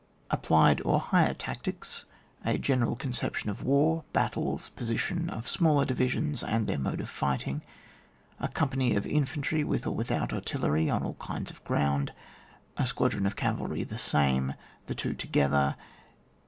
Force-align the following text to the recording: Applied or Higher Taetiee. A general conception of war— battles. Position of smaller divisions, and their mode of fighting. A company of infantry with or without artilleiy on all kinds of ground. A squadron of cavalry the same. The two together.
Applied 0.31 0.81
or 0.83 0.99
Higher 0.99 1.35
Taetiee. 1.35 2.05
A 2.43 2.57
general 2.57 2.95
conception 2.95 3.51
of 3.51 3.61
war— 3.61 4.03
battles. 4.13 4.69
Position 4.69 5.29
of 5.29 5.47
smaller 5.47 5.85
divisions, 5.85 6.41
and 6.41 6.65
their 6.65 6.79
mode 6.79 7.01
of 7.01 7.07
fighting. 7.11 7.61
A 8.39 8.47
company 8.47 8.95
of 8.95 9.05
infantry 9.05 9.63
with 9.63 9.85
or 9.85 9.93
without 9.93 10.29
artilleiy 10.31 10.91
on 10.91 11.03
all 11.03 11.17
kinds 11.19 11.51
of 11.51 11.63
ground. 11.63 12.13
A 12.77 12.87
squadron 12.87 13.27
of 13.27 13.35
cavalry 13.35 13.83
the 13.83 13.99
same. 13.99 14.55
The 14.87 14.95
two 14.95 15.13
together. 15.13 15.75